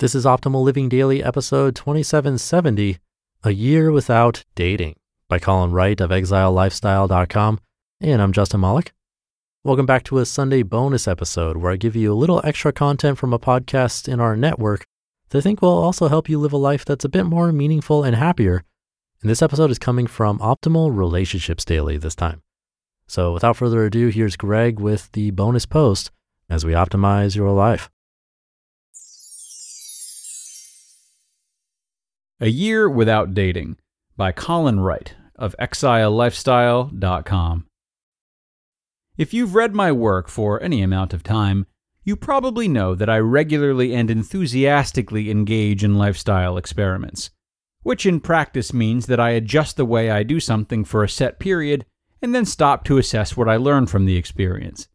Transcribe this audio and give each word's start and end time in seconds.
This 0.00 0.14
is 0.14 0.24
Optimal 0.24 0.62
Living 0.62 0.88
Daily, 0.88 1.22
episode 1.22 1.76
2770 1.76 2.96
A 3.44 3.50
Year 3.50 3.92
Without 3.92 4.46
Dating 4.54 4.96
by 5.28 5.38
Colin 5.38 5.72
Wright 5.72 6.00
of 6.00 6.08
ExileLifestyle.com. 6.08 7.60
And 8.00 8.22
I'm 8.22 8.32
Justin 8.32 8.60
Malak. 8.62 8.94
Welcome 9.62 9.84
back 9.84 10.04
to 10.04 10.16
a 10.16 10.24
Sunday 10.24 10.62
bonus 10.62 11.06
episode 11.06 11.58
where 11.58 11.70
I 11.70 11.76
give 11.76 11.94
you 11.94 12.10
a 12.10 12.16
little 12.16 12.40
extra 12.44 12.72
content 12.72 13.18
from 13.18 13.34
a 13.34 13.38
podcast 13.38 14.10
in 14.10 14.20
our 14.20 14.36
network 14.36 14.86
that 15.28 15.36
I 15.36 15.42
think 15.42 15.60
will 15.60 15.68
also 15.68 16.08
help 16.08 16.30
you 16.30 16.38
live 16.38 16.54
a 16.54 16.56
life 16.56 16.86
that's 16.86 17.04
a 17.04 17.10
bit 17.10 17.24
more 17.24 17.52
meaningful 17.52 18.02
and 18.02 18.16
happier. 18.16 18.64
And 19.20 19.30
this 19.30 19.42
episode 19.42 19.70
is 19.70 19.78
coming 19.78 20.06
from 20.06 20.38
Optimal 20.38 20.96
Relationships 20.96 21.66
Daily 21.66 21.98
this 21.98 22.14
time. 22.14 22.40
So 23.06 23.34
without 23.34 23.58
further 23.58 23.84
ado, 23.84 24.08
here's 24.08 24.38
Greg 24.38 24.80
with 24.80 25.12
the 25.12 25.30
bonus 25.30 25.66
post 25.66 26.10
as 26.48 26.64
we 26.64 26.72
optimize 26.72 27.36
your 27.36 27.50
life. 27.50 27.90
A 32.42 32.48
Year 32.48 32.88
Without 32.88 33.34
Dating 33.34 33.76
by 34.16 34.32
Colin 34.32 34.80
Wright 34.80 35.14
of 35.36 35.54
ExileLifestyle.com. 35.60 37.66
If 39.18 39.34
you've 39.34 39.54
read 39.54 39.74
my 39.74 39.92
work 39.92 40.30
for 40.30 40.62
any 40.62 40.80
amount 40.80 41.12
of 41.12 41.22
time, 41.22 41.66
you 42.02 42.16
probably 42.16 42.66
know 42.66 42.94
that 42.94 43.10
I 43.10 43.18
regularly 43.18 43.94
and 43.94 44.10
enthusiastically 44.10 45.30
engage 45.30 45.84
in 45.84 45.98
lifestyle 45.98 46.56
experiments, 46.56 47.28
which 47.82 48.06
in 48.06 48.20
practice 48.20 48.72
means 48.72 49.04
that 49.04 49.20
I 49.20 49.32
adjust 49.32 49.76
the 49.76 49.84
way 49.84 50.10
I 50.10 50.22
do 50.22 50.40
something 50.40 50.86
for 50.86 51.04
a 51.04 51.10
set 51.10 51.40
period 51.40 51.84
and 52.22 52.34
then 52.34 52.46
stop 52.46 52.84
to 52.84 52.96
assess 52.96 53.36
what 53.36 53.50
I 53.50 53.56
learn 53.56 53.86
from 53.86 54.06
the 54.06 54.16
experience. 54.16 54.88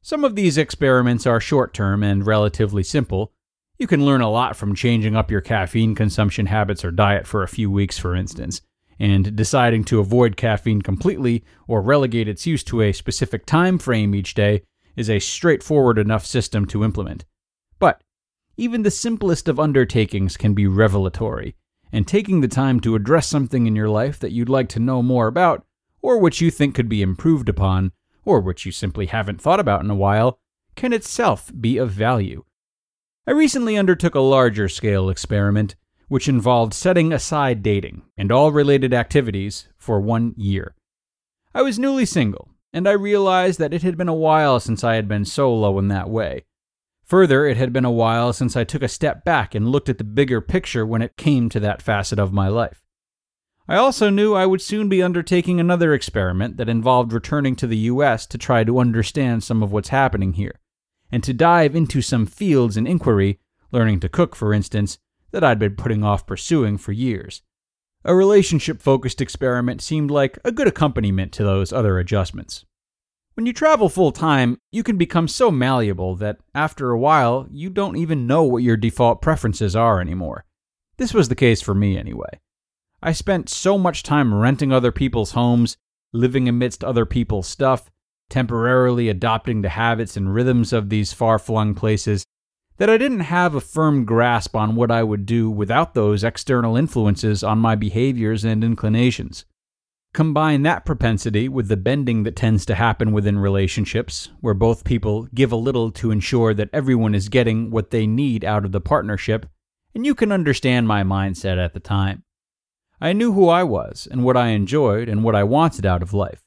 Some 0.00 0.24
of 0.24 0.34
these 0.34 0.56
experiments 0.56 1.26
are 1.26 1.40
short 1.40 1.74
term 1.74 2.02
and 2.02 2.24
relatively 2.24 2.82
simple 2.82 3.34
you 3.80 3.86
can 3.86 4.04
learn 4.04 4.20
a 4.20 4.30
lot 4.30 4.54
from 4.56 4.74
changing 4.74 5.16
up 5.16 5.30
your 5.30 5.40
caffeine 5.40 5.94
consumption 5.94 6.44
habits 6.44 6.84
or 6.84 6.90
diet 6.90 7.26
for 7.26 7.42
a 7.42 7.48
few 7.48 7.70
weeks, 7.70 7.96
for 7.96 8.14
instance, 8.14 8.60
and 8.98 9.34
deciding 9.34 9.82
to 9.84 10.00
avoid 10.00 10.36
caffeine 10.36 10.82
completely 10.82 11.42
or 11.66 11.80
relegate 11.80 12.28
its 12.28 12.46
use 12.46 12.62
to 12.62 12.82
a 12.82 12.92
specific 12.92 13.46
time 13.46 13.78
frame 13.78 14.14
each 14.14 14.34
day 14.34 14.62
is 14.96 15.08
a 15.08 15.18
straightforward 15.18 15.96
enough 15.96 16.26
system 16.26 16.66
to 16.66 16.84
implement. 16.84 17.24
But 17.78 18.02
even 18.58 18.82
the 18.82 18.90
simplest 18.90 19.48
of 19.48 19.58
undertakings 19.58 20.36
can 20.36 20.52
be 20.52 20.66
revelatory, 20.66 21.56
and 21.90 22.06
taking 22.06 22.42
the 22.42 22.48
time 22.48 22.80
to 22.80 22.94
address 22.94 23.28
something 23.28 23.66
in 23.66 23.74
your 23.74 23.88
life 23.88 24.18
that 24.18 24.32
you'd 24.32 24.50
like 24.50 24.68
to 24.68 24.78
know 24.78 25.00
more 25.00 25.26
about, 25.26 25.64
or 26.02 26.18
which 26.18 26.42
you 26.42 26.50
think 26.50 26.74
could 26.74 26.90
be 26.90 27.00
improved 27.00 27.48
upon, 27.48 27.92
or 28.26 28.40
which 28.40 28.66
you 28.66 28.72
simply 28.72 29.06
haven't 29.06 29.40
thought 29.40 29.58
about 29.58 29.82
in 29.82 29.88
a 29.88 29.94
while, 29.94 30.38
can 30.76 30.92
itself 30.92 31.50
be 31.58 31.78
of 31.78 31.90
value. 31.90 32.44
I 33.30 33.32
recently 33.32 33.76
undertook 33.76 34.16
a 34.16 34.20
larger 34.20 34.68
scale 34.68 35.08
experiment, 35.08 35.76
which 36.08 36.28
involved 36.28 36.74
setting 36.74 37.12
aside 37.12 37.62
dating 37.62 38.02
and 38.18 38.32
all 38.32 38.50
related 38.50 38.92
activities 38.92 39.68
for 39.78 40.00
one 40.00 40.34
year. 40.36 40.74
I 41.54 41.62
was 41.62 41.78
newly 41.78 42.06
single, 42.06 42.48
and 42.72 42.88
I 42.88 42.90
realized 42.90 43.60
that 43.60 43.72
it 43.72 43.84
had 43.84 43.96
been 43.96 44.08
a 44.08 44.14
while 44.14 44.58
since 44.58 44.82
I 44.82 44.96
had 44.96 45.06
been 45.06 45.24
solo 45.24 45.78
in 45.78 45.86
that 45.86 46.10
way. 46.10 46.44
Further, 47.04 47.46
it 47.46 47.56
had 47.56 47.72
been 47.72 47.84
a 47.84 47.90
while 47.92 48.32
since 48.32 48.56
I 48.56 48.64
took 48.64 48.82
a 48.82 48.88
step 48.88 49.24
back 49.24 49.54
and 49.54 49.68
looked 49.68 49.88
at 49.88 49.98
the 49.98 50.02
bigger 50.02 50.40
picture 50.40 50.84
when 50.84 51.00
it 51.00 51.16
came 51.16 51.48
to 51.50 51.60
that 51.60 51.82
facet 51.82 52.18
of 52.18 52.32
my 52.32 52.48
life. 52.48 52.82
I 53.68 53.76
also 53.76 54.10
knew 54.10 54.34
I 54.34 54.46
would 54.46 54.60
soon 54.60 54.88
be 54.88 55.04
undertaking 55.04 55.60
another 55.60 55.94
experiment 55.94 56.56
that 56.56 56.68
involved 56.68 57.12
returning 57.12 57.54
to 57.54 57.68
the 57.68 57.78
US 57.92 58.26
to 58.26 58.38
try 58.38 58.64
to 58.64 58.80
understand 58.80 59.44
some 59.44 59.62
of 59.62 59.70
what's 59.70 59.90
happening 59.90 60.32
here 60.32 60.59
and 61.12 61.22
to 61.24 61.32
dive 61.32 61.74
into 61.74 62.02
some 62.02 62.26
fields 62.26 62.76
in 62.76 62.86
inquiry, 62.86 63.38
learning 63.72 64.00
to 64.00 64.08
cook, 64.08 64.36
for 64.36 64.52
instance, 64.52 64.98
that 65.30 65.44
I'd 65.44 65.58
been 65.58 65.76
putting 65.76 66.02
off 66.04 66.26
pursuing 66.26 66.78
for 66.78 66.92
years. 66.92 67.42
A 68.04 68.14
relationship 68.14 68.80
focused 68.80 69.20
experiment 69.20 69.82
seemed 69.82 70.10
like 70.10 70.38
a 70.44 70.52
good 70.52 70.66
accompaniment 70.66 71.32
to 71.32 71.44
those 71.44 71.72
other 71.72 71.98
adjustments. 71.98 72.64
When 73.34 73.46
you 73.46 73.52
travel 73.52 73.88
full 73.88 74.12
time, 74.12 74.58
you 74.72 74.82
can 74.82 74.96
become 74.96 75.28
so 75.28 75.50
malleable 75.50 76.16
that 76.16 76.38
after 76.54 76.90
a 76.90 76.98
while, 76.98 77.46
you 77.50 77.70
don't 77.70 77.96
even 77.96 78.26
know 78.26 78.42
what 78.42 78.62
your 78.62 78.76
default 78.76 79.22
preferences 79.22 79.76
are 79.76 80.00
anymore. 80.00 80.44
This 80.96 81.14
was 81.14 81.28
the 81.28 81.34
case 81.34 81.62
for 81.62 81.74
me 81.74 81.96
anyway. 81.96 82.40
I 83.02 83.12
spent 83.12 83.48
so 83.48 83.78
much 83.78 84.02
time 84.02 84.34
renting 84.34 84.72
other 84.72 84.92
people's 84.92 85.32
homes, 85.32 85.76
living 86.12 86.48
amidst 86.48 86.84
other 86.84 87.06
people's 87.06 87.46
stuff, 87.46 87.90
temporarily 88.30 89.08
adopting 89.08 89.60
the 89.60 89.68
habits 89.68 90.16
and 90.16 90.32
rhythms 90.32 90.72
of 90.72 90.88
these 90.88 91.12
far 91.12 91.38
flung 91.38 91.74
places, 91.74 92.24
that 92.78 92.88
I 92.88 92.96
didn't 92.96 93.20
have 93.20 93.54
a 93.54 93.60
firm 93.60 94.06
grasp 94.06 94.56
on 94.56 94.74
what 94.74 94.90
I 94.90 95.02
would 95.02 95.26
do 95.26 95.50
without 95.50 95.92
those 95.92 96.24
external 96.24 96.76
influences 96.76 97.44
on 97.44 97.58
my 97.58 97.74
behaviors 97.74 98.42
and 98.42 98.64
inclinations. 98.64 99.44
Combine 100.14 100.62
that 100.62 100.86
propensity 100.86 101.48
with 101.48 101.68
the 101.68 101.76
bending 101.76 102.22
that 102.22 102.34
tends 102.34 102.64
to 102.66 102.74
happen 102.74 103.12
within 103.12 103.38
relationships, 103.38 104.30
where 104.40 104.54
both 104.54 104.82
people 104.82 105.28
give 105.34 105.52
a 105.52 105.56
little 105.56 105.92
to 105.92 106.10
ensure 106.10 106.54
that 106.54 106.70
everyone 106.72 107.14
is 107.14 107.28
getting 107.28 107.70
what 107.70 107.90
they 107.90 108.06
need 108.06 108.44
out 108.44 108.64
of 108.64 108.72
the 108.72 108.80
partnership, 108.80 109.46
and 109.94 110.06
you 110.06 110.14
can 110.14 110.32
understand 110.32 110.88
my 110.88 111.02
mindset 111.02 111.62
at 111.62 111.74
the 111.74 111.80
time. 111.80 112.24
I 113.00 113.12
knew 113.12 113.32
who 113.32 113.48
I 113.48 113.62
was 113.62 114.08
and 114.10 114.24
what 114.24 114.36
I 114.36 114.48
enjoyed 114.48 115.08
and 115.08 115.22
what 115.22 115.34
I 115.34 115.44
wanted 115.44 115.86
out 115.86 116.02
of 116.02 116.12
life. 116.12 116.42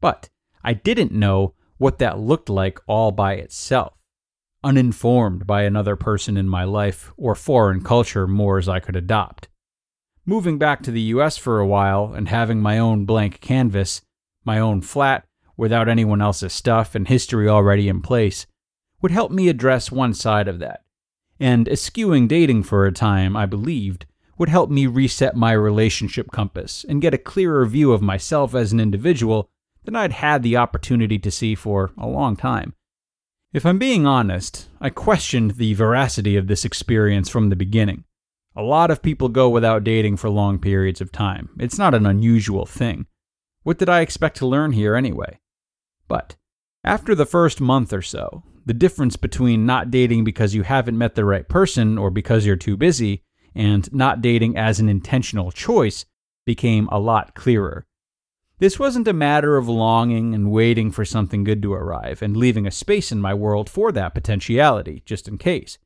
But 0.00 0.28
I 0.64 0.72
didn't 0.72 1.12
know 1.12 1.54
what 1.76 1.98
that 1.98 2.18
looked 2.18 2.48
like 2.48 2.80
all 2.86 3.12
by 3.12 3.34
itself, 3.34 3.92
uninformed 4.62 5.46
by 5.46 5.62
another 5.62 5.94
person 5.94 6.36
in 6.36 6.48
my 6.48 6.64
life 6.64 7.12
or 7.16 7.34
foreign 7.34 7.82
culture 7.82 8.26
more 8.26 8.58
as 8.58 8.68
I 8.68 8.80
could 8.80 8.96
adopt. 8.96 9.48
Moving 10.24 10.56
back 10.56 10.82
to 10.84 10.90
the 10.90 11.02
US 11.02 11.36
for 11.36 11.60
a 11.60 11.66
while 11.66 12.14
and 12.14 12.28
having 12.28 12.60
my 12.60 12.78
own 12.78 13.04
blank 13.04 13.40
canvas, 13.40 14.00
my 14.44 14.58
own 14.58 14.80
flat, 14.80 15.26
without 15.56 15.88
anyone 15.88 16.22
else's 16.22 16.52
stuff 16.54 16.94
and 16.94 17.06
history 17.06 17.46
already 17.46 17.88
in 17.88 18.00
place, 18.00 18.46
would 19.02 19.12
help 19.12 19.30
me 19.30 19.48
address 19.48 19.92
one 19.92 20.14
side 20.14 20.48
of 20.48 20.60
that. 20.60 20.82
And 21.38 21.68
eschewing 21.68 22.26
dating 22.26 22.62
for 22.62 22.86
a 22.86 22.92
time, 22.92 23.36
I 23.36 23.44
believed, 23.44 24.06
would 24.38 24.48
help 24.48 24.70
me 24.70 24.86
reset 24.86 25.36
my 25.36 25.52
relationship 25.52 26.30
compass 26.32 26.86
and 26.88 27.02
get 27.02 27.12
a 27.12 27.18
clearer 27.18 27.66
view 27.66 27.92
of 27.92 28.00
myself 28.00 28.54
as 28.54 28.72
an 28.72 28.80
individual 28.80 29.50
than 29.84 29.96
I'd 29.96 30.12
had 30.12 30.42
the 30.42 30.56
opportunity 30.56 31.18
to 31.18 31.30
see 31.30 31.54
for 31.54 31.92
a 31.98 32.06
long 32.06 32.36
time. 32.36 32.74
If 33.52 33.64
I'm 33.64 33.78
being 33.78 34.06
honest, 34.06 34.68
I 34.80 34.90
questioned 34.90 35.52
the 35.52 35.74
veracity 35.74 36.36
of 36.36 36.48
this 36.48 36.64
experience 36.64 37.28
from 37.28 37.50
the 37.50 37.56
beginning. 37.56 38.04
A 38.56 38.62
lot 38.62 38.90
of 38.90 39.02
people 39.02 39.28
go 39.28 39.48
without 39.48 39.84
dating 39.84 40.16
for 40.16 40.30
long 40.30 40.58
periods 40.58 41.00
of 41.00 41.12
time. 41.12 41.50
It's 41.58 41.78
not 41.78 41.94
an 41.94 42.06
unusual 42.06 42.66
thing. 42.66 43.06
What 43.62 43.78
did 43.78 43.88
I 43.88 44.00
expect 44.00 44.36
to 44.38 44.46
learn 44.46 44.72
here 44.72 44.94
anyway? 44.94 45.38
But 46.08 46.36
after 46.82 47.14
the 47.14 47.26
first 47.26 47.60
month 47.60 47.92
or 47.92 48.02
so, 48.02 48.42
the 48.66 48.74
difference 48.74 49.16
between 49.16 49.66
not 49.66 49.90
dating 49.90 50.24
because 50.24 50.54
you 50.54 50.62
haven't 50.62 50.98
met 50.98 51.14
the 51.14 51.24
right 51.24 51.48
person 51.48 51.98
or 51.98 52.10
because 52.10 52.46
you're 52.46 52.56
too 52.56 52.76
busy 52.76 53.22
and 53.54 53.92
not 53.92 54.20
dating 54.20 54.56
as 54.56 54.80
an 54.80 54.88
intentional 54.88 55.50
choice 55.50 56.04
became 56.44 56.88
a 56.90 56.98
lot 56.98 57.34
clearer. 57.34 57.86
This 58.64 58.78
wasn't 58.78 59.08
a 59.08 59.12
matter 59.12 59.58
of 59.58 59.68
longing 59.68 60.34
and 60.34 60.50
waiting 60.50 60.90
for 60.90 61.04
something 61.04 61.44
good 61.44 61.60
to 61.60 61.74
arrive 61.74 62.22
and 62.22 62.34
leaving 62.34 62.66
a 62.66 62.70
space 62.70 63.12
in 63.12 63.20
my 63.20 63.34
world 63.34 63.68
for 63.68 63.92
that 63.92 64.14
potentiality, 64.14 65.02
just 65.04 65.28
in 65.28 65.36
case. 65.36 65.76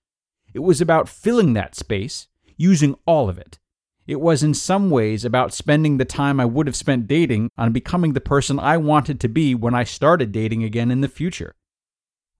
It 0.55 0.61
was 0.61 0.81
about 0.81 1.09
filling 1.09 1.55
that 1.55 1.75
space, 1.75 2.29
using 2.57 2.95
all 3.05 3.29
of 3.29 3.37
it. 3.37 3.59
It 4.07 4.21
was 4.21 4.45
in 4.45 4.55
some 4.55 4.91
ways 4.91 5.25
about 5.25 5.53
spending 5.53 5.97
the 5.97 6.05
time 6.05 6.39
I 6.39 6.45
would 6.45 6.69
have 6.69 6.77
spent 6.77 7.09
dating 7.09 7.51
on 7.59 7.73
becoming 7.73 8.13
the 8.13 8.21
person 8.21 8.61
I 8.61 8.77
wanted 8.77 9.19
to 9.23 9.29
be 9.29 9.57
when 9.57 9.75
I 9.75 9.83
started 9.83 10.31
dating 10.31 10.63
again 10.63 10.93
in 10.93 11.01
the 11.01 11.09
future. 11.09 11.57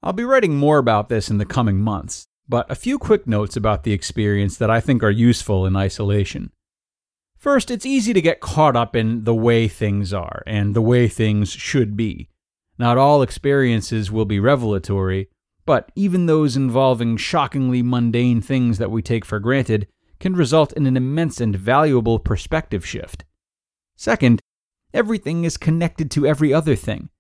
I'll 0.05 0.13
be 0.13 0.23
writing 0.23 0.57
more 0.57 0.79
about 0.79 1.09
this 1.09 1.29
in 1.29 1.39
the 1.39 1.47
coming 1.47 1.81
months, 1.81 2.29
but 2.49 2.71
a 2.71 2.77
few 2.77 2.97
quick 3.01 3.27
notes 3.27 3.57
about 3.57 3.83
the 3.83 3.93
experience 3.93 4.57
that 4.59 4.71
I 4.71 4.81
think 4.81 5.03
are 5.03 5.11
useful 5.11 5.67
in 5.67 5.75
isolation. 5.75 6.53
First, 7.39 7.71
it's 7.71 7.87
easy 7.87 8.13
to 8.13 8.21
get 8.21 8.41
caught 8.41 8.75
up 8.75 8.97
in 8.97 9.23
the 9.23 9.35
way 9.35 9.69
things 9.69 10.13
are 10.13 10.43
and 10.45 10.75
the 10.75 10.83
way 10.83 11.07
things 11.07 11.51
should 11.51 11.97
be. 11.97 12.29
Not 12.79 12.99
all 12.99 13.23
experiences 13.23 14.11
will 14.11 14.25
be 14.25 14.41
revelatory, 14.41 15.29
But 15.69 15.93
even 15.95 16.25
those 16.25 16.57
involving 16.57 17.19
shockingly 17.19 17.83
mundane 17.83 18.41
things 18.41 18.79
that 18.79 18.91
we 18.91 19.03
take 19.03 19.27
for 19.27 19.39
granted 19.39 19.87
can 20.19 20.33
result 20.33 20.73
in 20.73 20.87
an 20.87 20.97
immense 20.97 21.43
and 21.43 21.55
valuable 21.55 22.19
perspective 22.19 22.87
shift. 22.87 23.27
Second, 23.95 24.41
everything 24.95 25.45
is 25.45 25.59
connected 25.59 26.11
to 26.13 26.27
every 26.27 26.55
other 26.55 26.75
thing. 26.75 27.11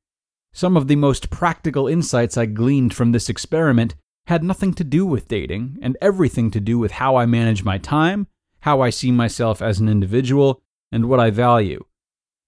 Some 0.54 0.78
of 0.78 0.88
the 0.88 0.96
most 0.96 1.28
practical 1.28 1.86
insights 1.86 2.38
I 2.38 2.46
gleaned 2.46 2.94
from 2.94 3.12
this 3.12 3.28
experiment 3.28 3.94
had 4.28 4.42
nothing 4.42 4.72
to 4.76 4.84
do 4.84 5.04
with 5.04 5.28
dating 5.28 5.76
and 5.82 5.98
everything 6.00 6.50
to 6.52 6.58
do 6.58 6.78
with 6.78 6.92
how 6.92 7.16
I 7.16 7.26
manage 7.26 7.64
my 7.64 7.76
time, 7.76 8.28
how 8.60 8.80
I 8.80 8.90
see 8.90 9.10
myself 9.12 9.62
as 9.62 9.80
an 9.80 9.88
individual, 9.88 10.62
and 10.90 11.08
what 11.08 11.20
I 11.20 11.30
value. 11.30 11.84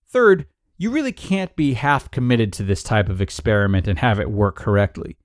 Third, 0.09 0.47
you 0.77 0.91
really 0.91 1.13
can't 1.13 1.55
be 1.57 1.75
half 1.75 2.11
committed 2.11 2.53
to 2.55 2.63
this 2.63 2.83
type 2.83 3.09
of 3.09 3.21
experiment 3.21 3.87
and 3.87 3.99
have 3.99 4.19
it 4.19 4.31
work 4.31 4.57
correctly. 4.57 5.17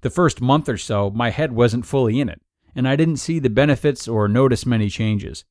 The 0.00 0.10
first 0.10 0.40
month 0.40 0.68
or 0.68 0.76
so, 0.76 1.10
my 1.10 1.30
head 1.30 1.52
wasn't 1.52 1.86
fully 1.86 2.20
in 2.20 2.28
it, 2.28 2.40
and 2.74 2.88
I 2.88 2.96
didn't 2.96 3.16
see 3.16 3.38
the 3.38 3.50
benefits 3.50 4.08
or 4.08 4.28
notice 4.28 4.66
many 4.66 4.88
changes. 4.88 5.44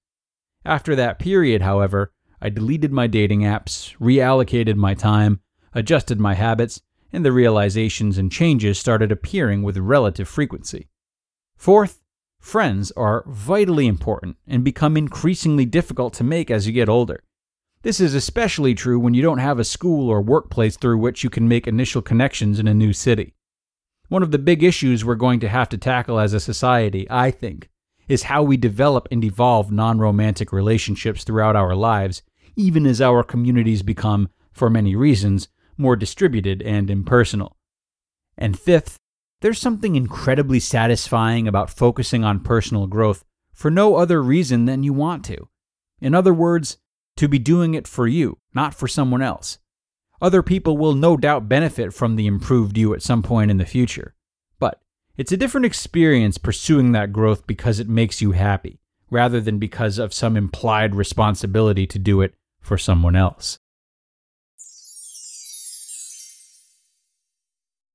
After 0.66 0.96
that 0.96 1.20
period, 1.20 1.62
however, 1.62 2.12
I 2.42 2.50
deleted 2.50 2.92
my 2.92 3.08
dating 3.08 3.42
apps, 3.42 3.98
reallocated 3.98 4.76
my 4.76 4.94
time, 4.94 5.40
adjusted 5.74 6.20
my 6.20 6.34
habits, 6.34 6.82
and 7.12 7.26
the 7.26 7.32
realizations 7.32 8.18
and 8.18 8.32
changes 8.32 8.78
started 8.78 9.12
appearing 9.12 9.64
with 9.64 9.78
relative 9.78 10.28
frequency. 10.28 10.90
Fourth, 11.56 12.04
friends 12.48 12.94
are 12.96 13.26
vitally 13.28 13.88
important 13.88 14.38
and 14.48 14.64
become 14.64 14.96
increasingly 14.96 15.66
difficult 15.66 16.14
to 16.14 16.24
make 16.24 16.50
as 16.50 16.66
you 16.66 16.72
get 16.72 16.88
older. 16.88 17.22
This 17.82 18.00
is 18.00 18.16
especially 18.16 18.74
true 18.74 18.98
when 19.00 19.14
you 19.14 19.22
don't 19.22 19.40
have 19.40 19.60
a 19.60 19.66
school 19.66 20.10
or 20.10 20.22
workplace 20.22 20.78
through 20.78 20.98
which 20.98 21.26
you 21.26 21.30
can 21.30 21.50
make 21.50 21.68
initial 21.68 22.02
connections 22.02 22.58
in 22.58 22.68
a 22.68 22.74
new 22.74 22.94
city. 22.94 23.34
One 24.08 24.24
of 24.24 24.32
the 24.32 24.40
big 24.40 24.64
issues 24.64 25.04
we're 25.04 25.16
going 25.16 25.42
to 25.42 25.50
have 25.50 25.68
to 25.70 25.78
tackle 25.78 26.20
as 26.20 26.34
a 26.34 26.40
society, 26.40 27.06
I 27.10 27.32
think, 27.32 27.70
is 28.08 28.24
how 28.24 28.44
we 28.44 28.56
develop 28.56 29.10
and 29.12 29.26
evolve 29.26 29.70
non 29.70 30.00
romantic 30.00 30.54
relationships 30.54 31.26
throughout 31.26 31.58
our 31.58 31.76
lives, 31.76 32.22
even 32.56 32.86
as 32.86 33.02
our 33.02 33.24
communities 33.24 33.84
become, 33.84 34.30
for 34.54 34.70
many 34.70 34.96
reasons, 34.96 35.50
more 35.78 35.98
distributed 35.98 36.62
and 36.62 36.90
impersonal. 36.90 37.58
And 38.38 38.58
fifth, 38.58 38.98
there's 39.42 39.60
something 39.60 39.96
incredibly 39.96 40.60
satisfying 40.60 41.48
about 41.48 41.70
focusing 41.70 42.24
on 42.24 42.40
personal 42.40 42.88
growth 42.88 43.24
for 43.54 43.70
no 43.70 43.96
other 43.96 44.22
reason 44.22 44.66
than 44.66 44.84
you 44.84 44.94
want 44.94 45.24
to. 45.26 45.48
In 46.00 46.16
other 46.16 46.34
words, 46.34 46.78
to 47.18 47.28
be 47.28 47.40
doing 47.40 47.74
it 47.74 47.88
for 47.88 48.08
you, 48.08 48.38
not 48.54 48.74
for 48.74 48.88
someone 48.88 49.22
else. 49.22 49.58
Other 50.22 50.42
people 50.42 50.78
will 50.78 50.94
no 50.94 51.18
doubt 51.18 51.50
benefit 51.50 51.94
from 51.94 52.16
the 52.16 52.28
improved 52.28 52.78
you 52.78 52.94
at 52.94 53.04
some 53.04 53.22
point 53.22 53.52
in 53.52 53.58
the 53.58 53.66
future. 53.66 54.16
But 54.60 54.82
it's 55.16 55.32
a 55.32 55.38
different 55.38 55.66
experience 55.66 56.38
pursuing 56.38 56.92
that 56.92 57.14
growth 57.14 57.46
because 57.46 57.80
it 57.80 57.90
makes 57.90 58.22
you 58.22 58.32
happy, 58.32 58.80
rather 59.12 59.40
than 59.40 59.60
because 59.60 60.00
of 60.00 60.14
some 60.14 60.36
implied 60.36 60.96
responsibility 60.96 61.86
to 61.88 62.00
do 62.00 62.22
it 62.22 62.34
for 62.60 62.78
someone 62.78 63.16
else. 63.16 63.60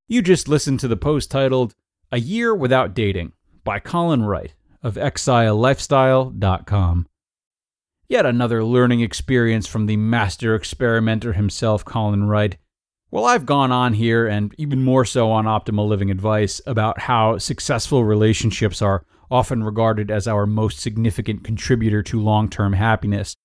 You 0.08 0.20
just 0.20 0.49
listened 0.49 0.81
to 0.81 0.88
the 0.88 0.96
post 0.96 1.31
titled 1.31 1.76
A 2.10 2.19
Year 2.19 2.54
Without 2.54 2.93
Dating 2.93 3.32
by 3.64 3.78
Colin 3.78 4.25
Wright 4.25 4.52
of 4.82 4.96
exilelifestyle.com. 4.96 7.06
Yet 8.08 8.26
another 8.26 8.64
learning 8.64 9.00
experience 9.00 9.66
from 9.66 9.87
the 9.87 9.96
master 9.96 10.54
experimenter 10.54 11.34
himself, 11.34 11.84
Colin 11.84 12.25
Wright. 12.25 12.56
Well, 13.10 13.25
I've 13.25 13.46
gone 13.46 13.70
on 13.70 13.94
here, 13.94 14.26
and 14.26 14.54
even 14.58 14.82
more 14.82 15.04
so 15.04 15.31
on 15.31 15.44
Optimal 15.44 15.87
Living 15.87 16.10
Advice, 16.10 16.60
about 16.66 17.00
how 17.00 17.38
successful 17.38 18.04
relationships 18.04 18.82
are 18.82 19.04
often 19.31 19.62
regarded 19.62 20.10
as 20.10 20.26
our 20.26 20.46
most 20.46 20.81
significant 20.81 21.44
contributor 21.44 22.02
to 22.02 22.20
long 22.20 22.49
term 22.49 22.72
happiness. 22.72 23.37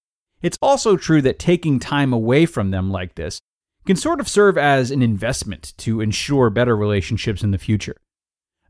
It's 0.42 0.57
also 0.62 0.98
true 0.98 1.21
that 1.21 1.39
taking 1.39 1.80
time 1.80 2.12
away 2.12 2.45
from 2.45 2.71
them 2.71 2.92
like 2.92 3.15
this 3.15 3.42
can 3.88 3.95
sort 3.95 4.19
of 4.19 4.28
serve 4.28 4.57
as 4.57 4.92
an 4.92 5.01
investment 5.01 5.74
to 5.78 6.01
ensure 6.01 6.50
better 6.50 6.75
relationships 6.75 7.42
in 7.42 7.51
the 7.51 7.57
future. 7.57 7.95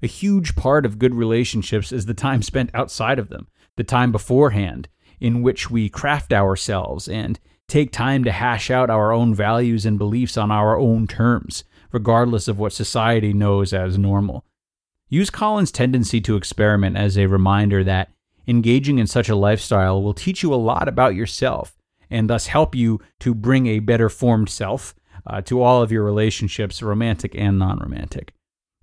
A 0.04 0.08
huge 0.08 0.56
part 0.56 0.86
of 0.86 1.00
good 1.00 1.16
relationships 1.16 1.92
is 1.92 2.06
the 2.06 2.14
time 2.14 2.44
spent 2.44 2.70
outside 2.76 3.18
of 3.18 3.30
them, 3.30 3.48
the 3.78 3.84
time 3.84 4.12
beforehand, 4.12 4.88
in 5.20 5.42
which 5.42 5.72
we 5.72 5.90
craft 5.90 6.32
ourselves 6.32 7.08
and 7.08 7.40
take 7.68 7.92
time 7.92 8.24
to 8.24 8.32
hash 8.32 8.70
out 8.70 8.92
our 8.92 9.12
own 9.12 9.34
values 9.34 9.88
and 9.88 9.98
beliefs 9.98 10.38
on 10.38 10.52
our 10.52 10.78
own 10.78 11.08
terms, 11.08 11.64
regardless 11.92 12.48
of 12.48 12.60
what 12.60 12.72
society 12.72 13.34
knows 13.34 13.74
as 13.74 13.98
normal. 13.98 14.46
Use 15.10 15.32
Colin's 15.32 15.72
tendency 15.72 16.22
to 16.22 16.36
experiment 16.36 16.96
as 16.96 17.18
a 17.18 17.26
reminder 17.26 17.84
that 17.84 18.12
engaging 18.48 19.00
in 19.00 19.08
such 19.08 19.30
a 19.30 19.36
lifestyle 19.36 20.04
will 20.04 20.14
teach 20.14 20.44
you 20.44 20.54
a 20.54 20.56
lot 20.56 20.88
about 20.88 21.16
yourself 21.16 21.76
and 22.10 22.30
thus 22.30 22.48
help 22.48 22.76
you 22.76 23.00
to 23.20 23.34
bring 23.34 23.66
a 23.66 23.80
better 23.80 24.10
formed 24.10 24.50
self 24.50 24.94
uh, 25.28 25.42
to 25.42 25.62
all 25.62 25.82
of 25.82 25.92
your 25.92 26.04
relationships, 26.04 26.82
romantic 26.82 27.36
and 27.36 27.60
non 27.60 27.80
romantic. 27.80 28.34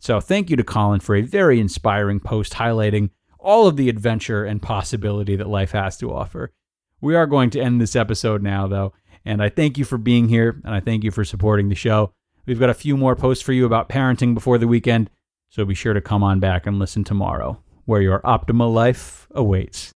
So, 0.00 0.20
thank 0.20 0.50
you 0.50 0.56
to 0.56 0.64
Colin 0.64 1.00
for 1.00 1.16
a 1.16 1.22
very 1.22 1.58
inspiring 1.58 2.20
post 2.20 2.54
highlighting 2.54 3.10
all 3.38 3.66
of 3.66 3.76
the 3.76 3.88
adventure 3.88 4.44
and 4.44 4.60
possibility 4.60 5.36
that 5.36 5.48
life 5.48 5.72
has 5.72 5.96
to 5.98 6.12
offer. 6.12 6.52
We 7.00 7.14
are 7.14 7.26
going 7.26 7.50
to 7.50 7.60
end 7.60 7.80
this 7.80 7.96
episode 7.96 8.42
now, 8.42 8.66
though, 8.66 8.94
and 9.24 9.42
I 9.42 9.48
thank 9.48 9.78
you 9.78 9.84
for 9.84 9.98
being 9.98 10.28
here 10.28 10.60
and 10.64 10.74
I 10.74 10.80
thank 10.80 11.04
you 11.04 11.10
for 11.10 11.24
supporting 11.24 11.68
the 11.68 11.74
show. 11.74 12.12
We've 12.46 12.60
got 12.60 12.70
a 12.70 12.74
few 12.74 12.96
more 12.96 13.16
posts 13.16 13.42
for 13.42 13.52
you 13.52 13.64
about 13.64 13.88
parenting 13.88 14.34
before 14.34 14.58
the 14.58 14.68
weekend, 14.68 15.10
so 15.48 15.64
be 15.64 15.74
sure 15.74 15.94
to 15.94 16.00
come 16.00 16.22
on 16.22 16.40
back 16.40 16.66
and 16.66 16.78
listen 16.78 17.04
tomorrow, 17.04 17.62
where 17.84 18.02
your 18.02 18.20
optimal 18.20 18.72
life 18.72 19.26
awaits. 19.30 19.93